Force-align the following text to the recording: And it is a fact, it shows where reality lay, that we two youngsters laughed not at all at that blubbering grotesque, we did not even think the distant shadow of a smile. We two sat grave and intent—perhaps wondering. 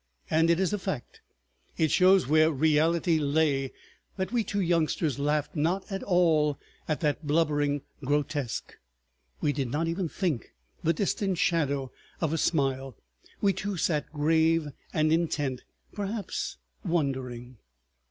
And 0.31 0.49
it 0.49 0.59
is 0.59 0.73
a 0.73 0.79
fact, 0.79 1.21
it 1.77 1.91
shows 1.91 2.25
where 2.27 2.51
reality 2.51 3.19
lay, 3.19 3.71
that 4.17 4.31
we 4.31 4.43
two 4.43 4.59
youngsters 4.59 5.19
laughed 5.19 5.55
not 5.55 5.91
at 5.91 6.01
all 6.01 6.57
at 6.87 7.01
that 7.01 7.27
blubbering 7.27 7.83
grotesque, 8.03 8.77
we 9.41 9.53
did 9.53 9.69
not 9.69 9.87
even 9.87 10.09
think 10.09 10.55
the 10.83 10.91
distant 10.91 11.37
shadow 11.37 11.91
of 12.19 12.33
a 12.33 12.39
smile. 12.39 12.97
We 13.41 13.53
two 13.53 13.77
sat 13.77 14.11
grave 14.11 14.69
and 14.91 15.13
intent—perhaps 15.13 16.57
wondering. 16.83 17.59